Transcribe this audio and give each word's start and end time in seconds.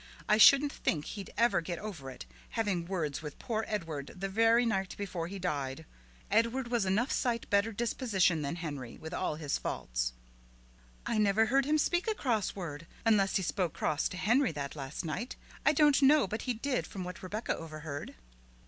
I 0.27 0.39
shouldn't 0.39 0.71
think 0.73 1.05
he'd 1.05 1.31
ever 1.37 1.61
get 1.61 1.77
over 1.77 2.09
it, 2.09 2.25
having 2.49 2.85
words 2.87 3.21
with 3.21 3.37
poor 3.37 3.65
Edward 3.67 4.07
the 4.17 4.29
very 4.29 4.65
night 4.65 4.97
before 4.97 5.27
he 5.27 5.37
died. 5.37 5.85
Edward 6.31 6.69
was 6.69 6.87
enough 6.87 7.11
sight 7.11 7.47
better 7.51 7.71
disposition 7.71 8.41
than 8.41 8.55
Henry, 8.55 8.97
with 8.97 9.13
all 9.13 9.35
his 9.35 9.59
faults." 9.59 10.13
"I 11.05 11.19
never 11.19 11.45
heard 11.45 11.65
him 11.65 11.77
speak 11.77 12.07
a 12.07 12.15
cross 12.15 12.55
word, 12.55 12.87
unless 13.05 13.35
he 13.35 13.43
spoke 13.43 13.73
cross 13.75 14.09
to 14.09 14.17
Henry 14.17 14.51
that 14.53 14.75
last 14.75 15.05
night. 15.05 15.35
I 15.67 15.71
don't 15.71 16.01
know 16.01 16.25
but 16.25 16.41
he 16.49 16.55
did 16.55 16.87
from 16.87 17.03
what 17.03 17.21
Rebecca 17.21 17.55
overheard." 17.55 18.15